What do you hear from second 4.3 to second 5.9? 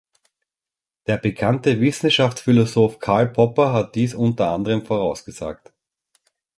anderem vorausgesagt.